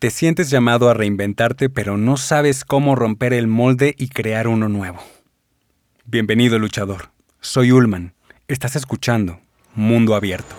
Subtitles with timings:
[0.00, 4.66] Te sientes llamado a reinventarte, pero no sabes cómo romper el molde y crear uno
[4.66, 4.98] nuevo.
[6.06, 7.10] Bienvenido, luchador.
[7.42, 8.14] Soy Ullman.
[8.48, 9.40] Estás escuchando
[9.74, 10.56] Mundo Abierto.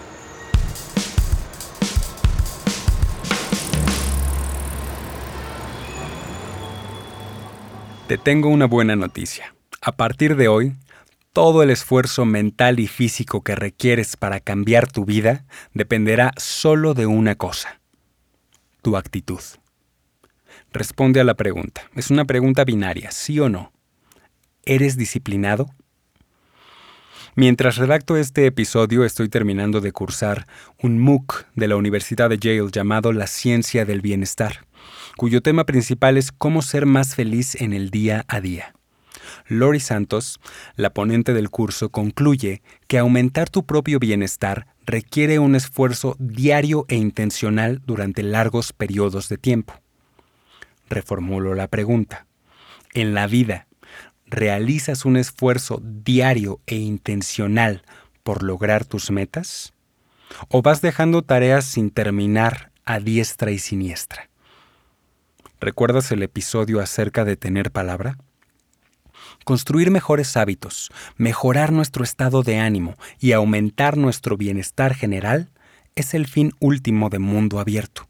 [8.08, 9.56] Te tengo una buena noticia.
[9.82, 10.76] A partir de hoy,
[11.34, 17.08] todo el esfuerzo mental y físico que requieres para cambiar tu vida dependerá solo de
[17.08, 17.81] una cosa
[18.82, 19.42] tu actitud?
[20.72, 21.82] Responde a la pregunta.
[21.96, 23.72] Es una pregunta binaria, sí o no.
[24.64, 25.70] ¿Eres disciplinado?
[27.36, 30.48] Mientras redacto este episodio estoy terminando de cursar
[30.82, 34.66] un MOOC de la Universidad de Yale llamado La Ciencia del Bienestar,
[35.16, 38.74] cuyo tema principal es cómo ser más feliz en el día a día.
[39.48, 40.40] Lori Santos,
[40.76, 46.96] la ponente del curso, concluye que aumentar tu propio bienestar requiere un esfuerzo diario e
[46.96, 49.74] intencional durante largos periodos de tiempo.
[50.90, 52.26] Reformulo la pregunta.
[52.94, 53.68] En la vida,
[54.26, 57.84] ¿realizas un esfuerzo diario e intencional
[58.24, 59.74] por lograr tus metas?
[60.50, 64.30] ¿O vas dejando tareas sin terminar a diestra y siniestra?
[65.60, 68.18] ¿Recuerdas el episodio acerca de tener palabra?
[69.52, 75.50] Construir mejores hábitos, mejorar nuestro estado de ánimo y aumentar nuestro bienestar general
[75.94, 78.08] es el fin último de Mundo Abierto.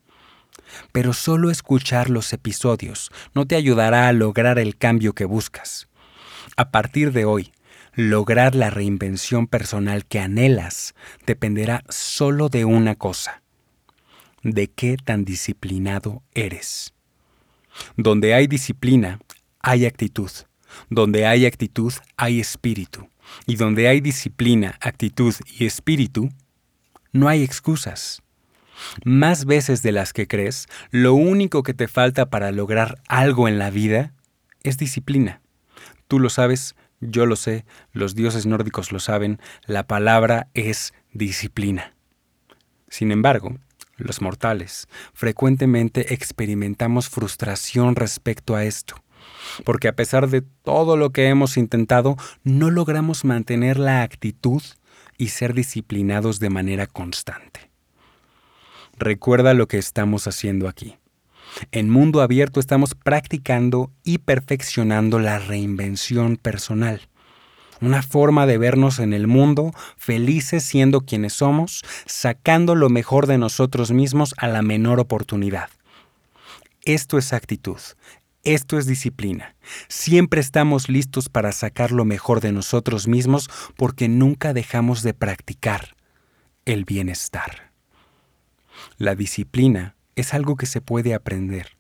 [0.91, 5.87] Pero solo escuchar los episodios no te ayudará a lograr el cambio que buscas.
[6.57, 7.51] A partir de hoy,
[7.95, 10.93] lograr la reinvención personal que anhelas
[11.25, 13.41] dependerá solo de una cosa,
[14.43, 16.93] de qué tan disciplinado eres.
[17.97, 19.19] Donde hay disciplina,
[19.59, 20.29] hay actitud.
[20.89, 23.07] Donde hay actitud, hay espíritu.
[23.45, 26.29] Y donde hay disciplina, actitud y espíritu,
[27.11, 28.21] no hay excusas.
[29.05, 33.59] Más veces de las que crees, lo único que te falta para lograr algo en
[33.59, 34.13] la vida
[34.63, 35.41] es disciplina.
[36.07, 41.93] Tú lo sabes, yo lo sé, los dioses nórdicos lo saben, la palabra es disciplina.
[42.89, 43.57] Sin embargo,
[43.97, 48.95] los mortales frecuentemente experimentamos frustración respecto a esto
[49.63, 54.61] porque a pesar de todo lo que hemos intentado, no logramos mantener la actitud
[55.17, 57.71] y ser disciplinados de manera constante.
[58.97, 60.97] Recuerda lo que estamos haciendo aquí.
[61.71, 67.01] En mundo abierto estamos practicando y perfeccionando la reinvención personal.
[67.81, 73.39] Una forma de vernos en el mundo felices siendo quienes somos, sacando lo mejor de
[73.39, 75.69] nosotros mismos a la menor oportunidad.
[76.83, 77.79] Esto es actitud,
[78.43, 79.55] esto es disciplina.
[79.87, 85.95] Siempre estamos listos para sacar lo mejor de nosotros mismos porque nunca dejamos de practicar
[86.65, 87.71] el bienestar.
[88.97, 91.77] La disciplina es algo que se puede aprender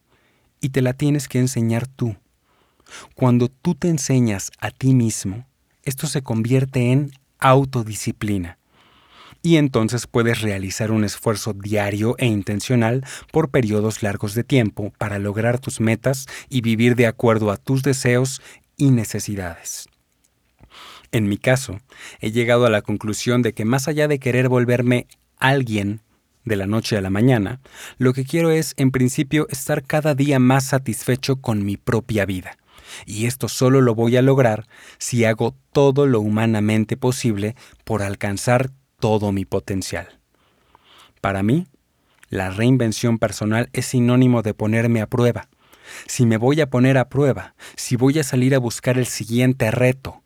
[0.59, 2.15] y te la tienes que enseñar tú.
[3.15, 5.47] Cuando tú te enseñas a ti mismo,
[5.83, 8.59] esto se convierte en autodisciplina
[9.41, 15.19] y entonces puedes realizar un esfuerzo diario e intencional por periodos largos de tiempo para
[15.19, 18.41] lograr tus metas y vivir de acuerdo a tus deseos
[18.77, 19.87] y necesidades.
[21.11, 21.79] En mi caso,
[22.19, 25.07] he llegado a la conclusión de que más allá de querer volverme
[25.37, 26.01] alguien
[26.45, 27.59] de la noche a la mañana,
[27.97, 32.57] lo que quiero es, en principio, estar cada día más satisfecho con mi propia vida.
[33.05, 38.71] Y esto solo lo voy a lograr si hago todo lo humanamente posible por alcanzar
[39.01, 40.07] todo mi potencial.
[41.19, 41.67] Para mí,
[42.29, 45.49] la reinvención personal es sinónimo de ponerme a prueba.
[46.07, 49.69] Si me voy a poner a prueba, si voy a salir a buscar el siguiente
[49.71, 50.23] reto,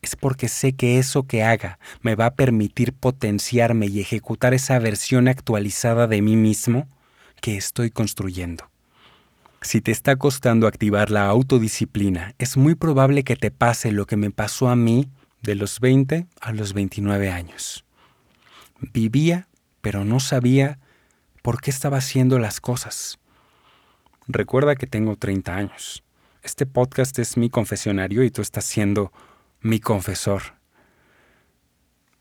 [0.00, 4.78] es porque sé que eso que haga me va a permitir potenciarme y ejecutar esa
[4.78, 6.88] versión actualizada de mí mismo
[7.42, 8.70] que estoy construyendo.
[9.60, 14.16] Si te está costando activar la autodisciplina, es muy probable que te pase lo que
[14.16, 15.08] me pasó a mí
[15.42, 17.84] de los 20 a los 29 años.
[18.90, 19.46] Vivía,
[19.80, 20.80] pero no sabía
[21.40, 23.20] por qué estaba haciendo las cosas.
[24.26, 26.02] Recuerda que tengo 30 años.
[26.42, 29.12] Este podcast es mi confesionario y tú estás siendo
[29.60, 30.54] mi confesor.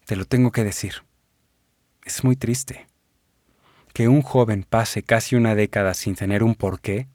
[0.06, 1.04] Te lo tengo que decir.
[2.06, 2.86] Es muy triste
[3.94, 7.08] que un joven pase casi una década sin tener un porqué,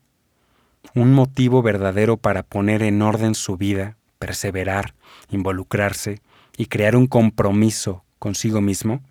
[0.96, 4.94] un motivo verdadero para poner en orden su vida, perseverar,
[5.30, 6.20] involucrarse
[6.56, 9.02] y crear un compromiso consigo mismo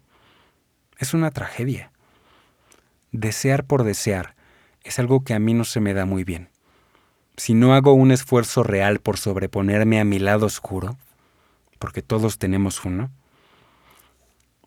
[0.98, 1.92] es una tragedia.
[3.12, 4.36] Desear por desear
[4.84, 6.50] es algo que a mí no se me da muy bien.
[7.38, 10.98] Si no hago un esfuerzo real por sobreponerme a mi lado oscuro,
[11.80, 13.12] porque todos tenemos uno,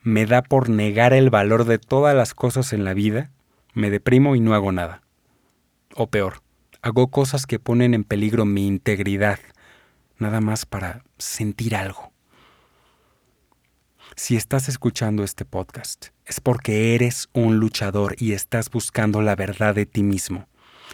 [0.03, 3.31] me da por negar el valor de todas las cosas en la vida,
[3.75, 5.03] me deprimo y no hago nada.
[5.95, 6.43] O peor,
[6.83, 9.39] hago cosas que ponen en peligro mi integridad,
[10.19, 12.08] nada más para sentir algo.
[14.19, 19.77] Si estás escuchando este podcast, es porque eres un luchador y estás buscando la verdad
[19.77, 20.49] de ti mismo,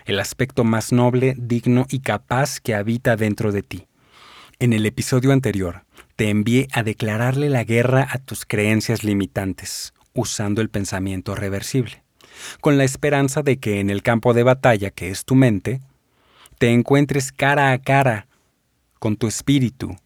[0.05, 3.87] el aspecto más noble, digno y capaz que habita dentro de ti.
[4.59, 5.87] En el episodio anterior,
[6.17, 12.05] te envié a declararle la guerra a tus creencias limitantes, usando el pensamiento reversible,
[12.61, 15.81] con la esperanza de que en el campo de batalla que es tu mente,
[16.59, 18.27] te encuentres cara a cara
[18.99, 19.97] con tu espíritu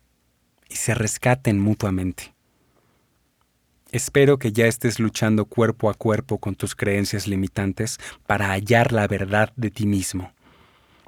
[0.69, 2.38] y se rescaten mutuamente.
[3.91, 9.09] Espero que ya estés luchando cuerpo a cuerpo con tus creencias limitantes para hallar la
[9.09, 10.33] verdad de ti mismo.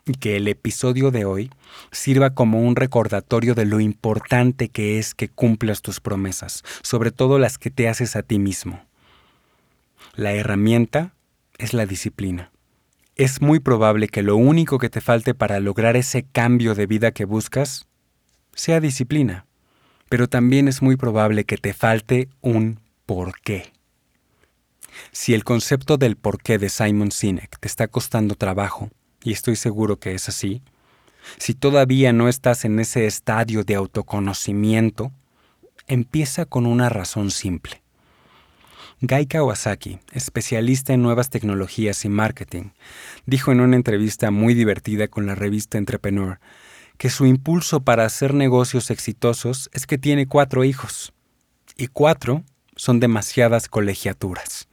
[0.06, 1.50] Y que el episodio de hoy
[1.93, 7.38] sirva como un recordatorio de lo importante que es que cumplas tus promesas, sobre todo
[7.38, 8.83] las que te haces a ti mismo.
[10.15, 11.12] La herramienta
[11.59, 12.50] es la disciplina.
[13.15, 17.11] Es muy probable que lo único que te falte para lograr ese cambio de vida
[17.11, 17.87] que buscas
[18.55, 19.44] sea disciplina
[20.11, 23.73] pero también es muy probable que te falte un por qué.
[25.12, 28.91] Si el concepto del porqué de Simon Sinek te está costando trabajo,
[29.23, 30.62] y estoy seguro que es así,
[31.39, 35.12] si todavía no estás en ese estadio de autoconocimiento,
[35.87, 37.81] empieza con una razón simple.
[39.03, 42.71] Guy Kawasaki, especialista en nuevas tecnologías y marketing,
[43.27, 46.41] dijo en una entrevista muy divertida con la revista Entrepreneur
[47.00, 51.14] que su impulso para hacer negocios exitosos es que tiene cuatro hijos.
[51.75, 52.44] Y cuatro
[52.76, 54.69] son demasiadas colegiaturas.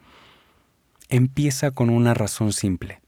[1.07, 2.99] Empieza con una razón simple.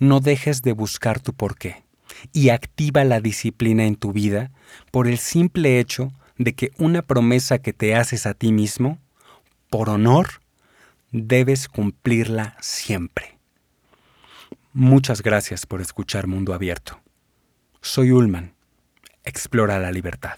[0.00, 1.84] No dejes de buscar tu porqué
[2.32, 4.50] y activa la disciplina en tu vida
[4.90, 8.98] por el simple hecho de que una promesa que te haces a ti mismo,
[9.70, 10.40] por honor,
[11.12, 13.38] debes cumplirla siempre.
[14.72, 17.00] Muchas gracias por escuchar Mundo Abierto.
[17.80, 18.53] Soy Ulman
[19.24, 20.36] Explora la libertad.